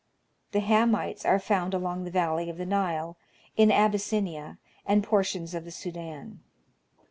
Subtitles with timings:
[0.51, 3.17] The Hamites are found along the valley of the Nile,
[3.55, 6.39] in Abyssinia,, and portions of the Sudan.